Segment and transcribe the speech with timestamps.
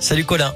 [0.00, 0.52] Salut Colin.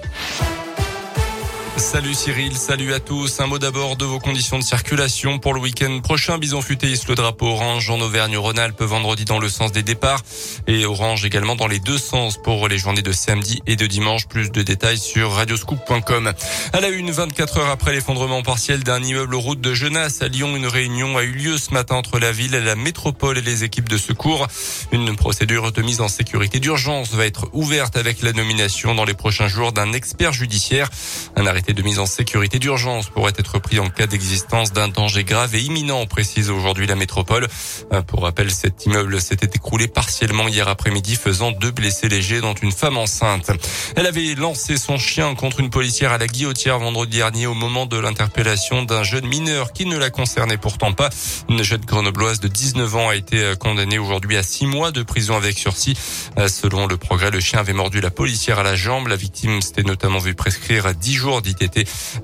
[1.77, 3.39] Salut Cyril, salut à tous.
[3.39, 6.39] Un mot d'abord de vos conditions de circulation pour le week-end prochain.
[6.39, 10.23] Bison futé le drapeau orange en Auvergne-Rhône-Alpes vendredi dans le sens des départs
[10.67, 14.27] et orange également dans les deux sens pour les journées de samedi et de dimanche.
[14.27, 16.33] Plus de détails sur radioscoop.com.
[16.73, 20.57] À la une, 24 heures après l'effondrement partiel d'un immeuble route de Genasse à Lyon,
[20.57, 23.89] une réunion a eu lieu ce matin entre la ville, la métropole et les équipes
[23.89, 24.47] de secours.
[24.93, 29.15] Une procédure de mise en sécurité d'urgence va être ouverte avec la nomination dans les
[29.15, 30.89] prochains jours d'un expert judiciaire.
[31.37, 35.25] Un arrêté de mise en sécurité d'urgence pourrait être pris en cas d'existence d'un danger
[35.25, 37.49] grave et imminent, précise aujourd'hui la métropole.
[37.93, 42.55] Euh, pour rappel, cet immeuble s'était écroulé partiellement hier après-midi, faisant deux blessés légers, dont
[42.55, 43.51] une femme enceinte.
[43.97, 47.87] Elle avait lancé son chien contre une policière à la guillotière vendredi dernier au moment
[47.87, 51.09] de l'interpellation d'un jeune mineur qui ne la concernait pourtant pas.
[51.49, 55.03] Une jeune grenobloise de 19 ans a été euh, condamnée aujourd'hui à six mois de
[55.03, 55.97] prison avec sursis.
[56.37, 59.09] Euh, selon le progrès, le chien avait mordu la policière à la jambe.
[59.09, 61.43] La victime s'était notamment vue prescrire 10 jours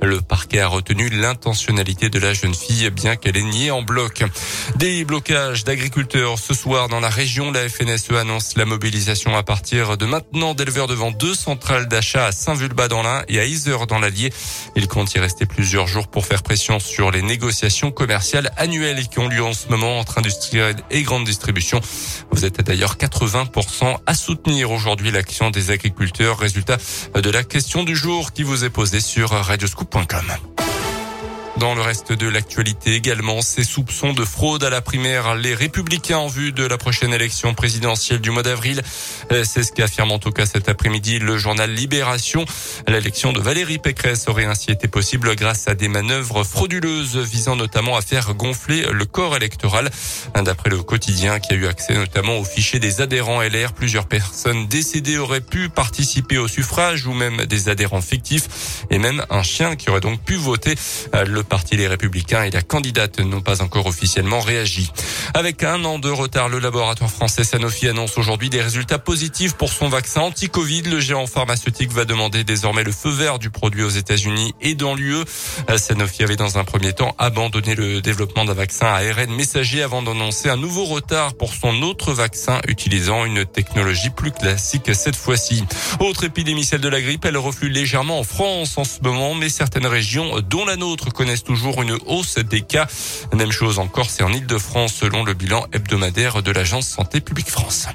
[0.02, 4.24] le parquet a retenu l'intentionnalité de la jeune fille, bien qu'elle ait nié en bloc.
[4.76, 7.50] Des blocages d'agriculteurs ce soir dans la région.
[7.50, 12.32] La FNSE annonce la mobilisation à partir de maintenant d'éleveurs devant deux centrales d'achat à
[12.32, 13.44] Saint-Vulbas dans l'Ain et à
[13.86, 14.32] dans l'Allier.
[14.76, 19.18] Il compte y rester plusieurs jours pour faire pression sur les négociations commerciales annuelles qui
[19.18, 21.80] ont lieu en ce moment entre industriels et grande distribution.
[22.30, 26.38] Vous êtes d'ailleurs 80% à soutenir aujourd'hui l'action des agriculteurs.
[26.38, 26.78] Résultat
[27.14, 30.51] de la question du jour qui vous est posée sur radioscoop.com.
[31.62, 36.18] Dans le reste de l'actualité également, ces soupçons de fraude à la primaire, les républicains
[36.18, 38.82] en vue de la prochaine élection présidentielle du mois d'avril.
[39.30, 42.44] Euh, c'est ce qu'affirme en tout cas cet après-midi le journal Libération.
[42.88, 47.96] L'élection de Valérie Pécresse aurait ainsi été possible grâce à des manœuvres frauduleuses visant notamment
[47.96, 49.88] à faire gonfler le corps électoral.
[50.34, 54.66] D'après le quotidien qui a eu accès notamment au fichier des adhérents LR, plusieurs personnes
[54.66, 59.76] décédées auraient pu participer au suffrage ou même des adhérents fictifs et même un chien
[59.76, 60.74] qui aurait donc pu voter.
[61.14, 64.90] Euh, le parti Les Républicains et la candidate n'ont pas encore officiellement réagi.
[65.34, 69.70] Avec un an de retard, le laboratoire français Sanofi annonce aujourd'hui des résultats positifs pour
[69.70, 70.84] son vaccin anti-Covid.
[70.84, 74.94] Le géant pharmaceutique va demander désormais le feu vert du produit aux États-Unis et dans
[74.94, 75.24] l'UE.
[75.76, 80.00] Sanofi avait dans un premier temps abandonné le développement d'un vaccin à ARN messager avant
[80.00, 85.64] d'annoncer un nouveau retard pour son autre vaccin utilisant une technologie plus classique cette fois-ci.
[86.00, 89.50] Autre épidémie, celle de la grippe, elle reflue légèrement en France en ce moment, mais
[89.50, 91.12] certaines régions, dont la nôtre,
[91.44, 92.86] toujours une hausse des cas.
[93.32, 97.50] Même chose en Corse et en Ile-de-France selon le bilan hebdomadaire de l'agence Santé publique
[97.50, 97.88] France.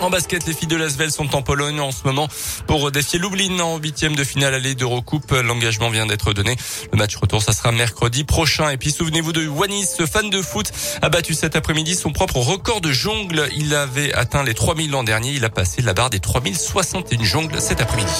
[0.00, 2.28] En basket, les filles de Lasvel sont en Pologne en ce moment
[2.68, 5.32] pour défier Lublin en huitième de finale allée d'Eurocoupe.
[5.32, 6.56] L'engagement vient d'être donné.
[6.92, 8.70] Le match retour, ça sera mercredi prochain.
[8.70, 10.70] Et puis souvenez-vous de Wanis, ce fan de foot,
[11.02, 13.48] a battu cet après-midi son propre record de jongle.
[13.56, 15.32] Il avait atteint les 3000 l'an dernier.
[15.32, 18.12] Il a passé la barre des 3061 jongles cet après-midi.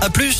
[0.00, 0.36] À plus